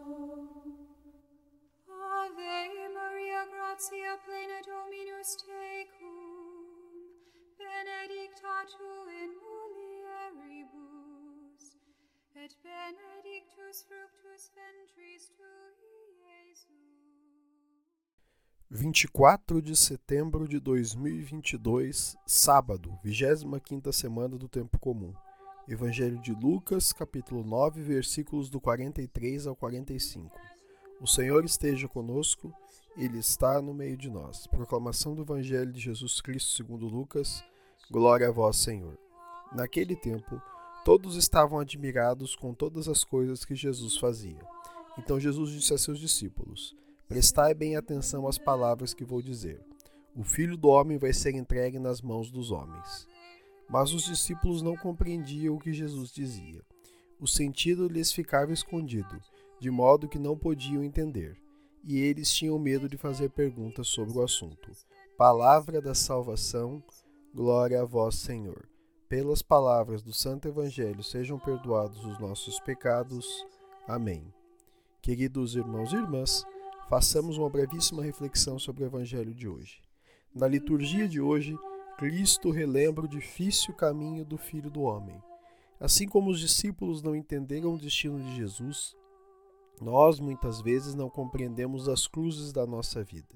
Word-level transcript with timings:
Ave 1.86 2.89
Maria, 2.95 3.43
gratia 3.53 4.13
plena 4.25 4.61
Dominus 4.64 5.31
tecum, 5.45 6.17
benedicta 7.58 8.57
tu 8.72 8.93
in 9.21 9.31
mulieribus, 9.45 10.85
et 12.36 12.53
benedictus 12.64 13.77
fructus 13.85 14.43
ventris 14.57 15.25
tui, 15.36 16.17
Iesus. 16.25 17.06
24 18.68 19.62
de 19.62 19.76
setembro 19.76 20.48
de 20.48 20.58
2022, 20.58 22.16
sábado, 22.26 22.98
25ª 23.04 23.92
semana 23.92 24.36
do 24.36 24.48
tempo 24.48 24.76
comum. 24.80 25.14
Evangelho 25.68 26.20
de 26.20 26.32
Lucas, 26.32 26.92
capítulo 26.92 27.44
9, 27.44 27.80
versículos 27.80 28.50
do 28.50 28.61
43 28.61 29.46
ao 29.46 29.54
45. 29.54 30.36
O 31.00 31.06
Senhor 31.06 31.44
esteja 31.44 31.86
conosco, 31.86 32.52
ele 32.97 33.19
está 33.19 33.62
no 33.62 33.72
meio 33.72 33.97
de 33.97 34.11
nós. 34.11 34.48
Proclamação 34.48 35.14
do 35.14 35.22
Evangelho 35.22 35.72
de 35.72 35.80
Jesus 35.80 36.20
Cristo, 36.20 36.51
segundo 36.51 36.89
Lucas. 36.89 37.45
Glória 37.89 38.28
a 38.28 38.33
vós, 38.33 38.56
Senhor. 38.56 38.98
Naquele 39.53 39.95
tempo, 39.95 40.42
todos 40.84 41.14
estavam 41.14 41.61
admirados 41.61 42.34
com 42.34 42.53
todas 42.53 42.89
as 42.89 43.05
coisas 43.05 43.45
que 43.45 43.55
Jesus 43.55 43.97
fazia. 43.97 44.45
Então 44.98 45.20
Jesus 45.20 45.53
disse 45.53 45.73
a 45.73 45.78
seus 45.78 46.01
discípulos: 46.01 46.75
Prestai 47.09 47.55
bem 47.55 47.77
atenção 47.77 48.27
às 48.27 48.37
palavras 48.37 48.93
que 48.93 49.05
vou 49.05 49.23
dizer. 49.23 49.61
O 50.15 50.25
filho 50.25 50.57
do 50.57 50.69
homem 50.69 50.99
vai 50.99 51.13
ser 51.13 51.35
entregue 51.35 51.79
nas 51.79 52.03
mãos 52.03 52.31
dos 52.31 52.51
homens. 52.51 53.07
Mas 53.69 53.93
os 53.93 54.05
discípulos 54.05 54.61
não 54.61 54.77
compreendiam 54.77 55.55
o 55.55 55.59
que 55.59 55.73
Jesus 55.73 56.11
dizia. 56.11 56.63
O 57.21 57.27
sentido 57.27 57.89
lhes 57.89 58.13
ficava 58.13 58.53
escondido, 58.53 59.21
de 59.61 59.71
modo 59.71 60.09
que 60.09 60.19
não 60.19 60.37
podiam 60.37 60.83
entender, 60.83 61.37
e 61.83 61.98
eles 61.98 62.33
tinham 62.33 62.59
medo 62.59 62.89
de 62.89 62.97
fazer 62.97 63.31
perguntas 63.31 63.89
sobre 63.89 64.19
o 64.19 64.23
assunto. 64.23 64.70
Palavra 65.17 65.81
da 65.81 65.95
salvação, 65.95 66.83
glória 67.35 67.81
a 67.81 67.85
vós, 67.85 68.17
Senhor. 68.17 68.69
Pelas 69.09 69.41
palavras 69.41 70.03
do 70.03 70.13
Santo 70.13 70.48
Evangelho 70.48 71.03
sejam 71.03 71.39
perdoados 71.39 72.05
os 72.05 72.19
nossos 72.19 72.59
pecados. 72.61 73.47
Amém. 73.87 74.33
Queridos 75.01 75.55
irmãos 75.55 75.93
e 75.93 75.97
irmãs, 75.97 76.45
façamos 76.89 77.37
uma 77.37 77.51
brevíssima 77.51 78.03
reflexão 78.03 78.59
sobre 78.59 78.84
o 78.84 78.87
Evangelho 78.87 79.34
de 79.34 79.48
hoje. 79.48 79.81
Na 80.34 80.47
liturgia 80.47 81.09
de 81.09 81.20
hoje, 81.20 81.59
Cristo 81.98 82.51
relembra 82.51 83.05
o 83.05 83.09
difícil 83.09 83.75
caminho 83.75 84.25
do 84.25 84.37
Filho 84.37 84.70
do 84.70 84.83
Homem. 84.83 85.20
Assim 85.81 86.07
como 86.07 86.31
os 86.31 86.41
discípulos 86.41 87.03
não 87.03 87.14
entenderam 87.14 87.75
o 87.75 87.79
destino 87.79 88.19
de 88.20 88.37
Jesus, 88.37 88.95
nós 89.81 90.20
muitas 90.20 90.61
vezes 90.61 90.95
não 90.95 91.11
compreendemos 91.11 91.89
as 91.89 92.07
cruzes 92.07 92.53
da 92.53 92.67
nossa 92.67 93.03
vida, 93.03 93.34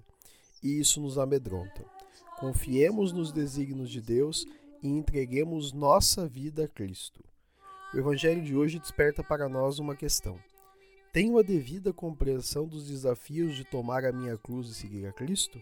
e 0.62 0.78
isso 0.78 1.00
nos 1.00 1.18
amedronta. 1.18 1.84
Confiemos 2.38 3.12
nos 3.12 3.32
desígnios 3.32 3.90
de 3.90 4.00
Deus 4.00 4.46
e 4.82 4.88
entreguemos 4.88 5.72
nossa 5.72 6.26
vida 6.26 6.64
a 6.64 6.68
Cristo. 6.68 7.22
O 7.92 7.98
Evangelho 7.98 8.42
de 8.42 8.56
hoje 8.56 8.78
desperta 8.78 9.22
para 9.22 9.48
nós 9.48 9.78
uma 9.78 9.96
questão. 9.96 10.38
Tenho 11.12 11.38
a 11.38 11.42
devida 11.42 11.92
compreensão 11.92 12.68
dos 12.68 12.86
desafios 12.86 13.56
de 13.56 13.64
tomar 13.64 14.04
a 14.04 14.12
minha 14.12 14.38
cruz 14.38 14.68
e 14.68 14.74
seguir 14.74 15.06
a 15.06 15.12
Cristo? 15.12 15.60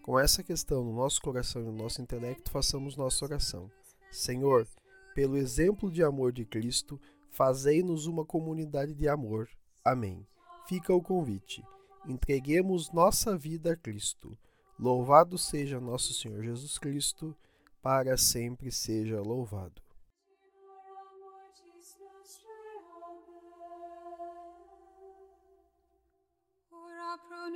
Com 0.00 0.16
essa 0.16 0.40
questão 0.40 0.84
no 0.84 0.94
nosso 0.94 1.20
coração 1.20 1.62
e 1.62 1.64
no 1.64 1.72
nosso 1.72 2.00
intelecto, 2.00 2.48
façamos 2.48 2.96
nossa 2.96 3.24
oração. 3.24 3.68
Senhor, 4.12 4.68
pelo 5.12 5.36
exemplo 5.36 5.90
de 5.90 6.04
amor 6.04 6.30
de 6.30 6.44
Cristo, 6.44 7.00
fazei-nos 7.28 8.06
uma 8.06 8.24
comunidade 8.24 8.94
de 8.94 9.08
amor. 9.08 9.48
Amém. 9.84 10.24
Fica 10.68 10.94
o 10.94 11.02
convite. 11.02 11.64
Entreguemos 12.06 12.92
nossa 12.92 13.36
vida 13.36 13.72
a 13.72 13.76
Cristo. 13.76 14.38
Louvado 14.78 15.36
seja 15.36 15.80
nosso 15.80 16.14
Senhor 16.14 16.40
Jesus 16.40 16.78
Cristo, 16.78 17.36
para 17.82 18.16
sempre 18.16 18.70
seja 18.70 19.20
louvado. 19.20 19.83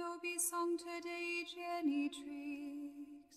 Nobis 0.09 0.43
sancta 0.51 0.97
Dei 1.05 1.45
genitrix, 1.45 3.35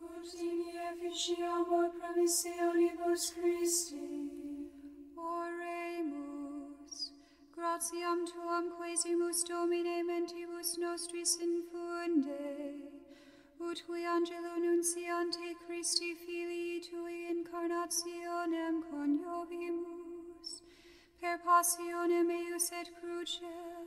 ut 0.00 0.34
in 0.34 0.60
efficiamur 0.90 1.86
promissionibus 1.98 3.24
Christi. 3.34 4.10
Oremus, 5.16 6.94
gratiam 7.56 8.20
tuam 8.30 8.66
quesimus 8.78 9.38
Domine 9.48 9.98
mentibus 10.04 10.70
nostris 10.78 11.32
infunde, 11.46 12.46
ut 13.58 13.78
qui 13.86 14.04
angelo 14.16 14.54
nunciante 14.64 15.48
Christi 15.66 16.14
filii 16.14 16.80
tui 16.86 17.18
incarnationem 17.34 18.76
coniovimus, 18.90 20.48
per 21.20 21.36
passionem 21.38 22.28
eius 22.30 22.70
et 22.80 22.88
crucem, 23.00 23.86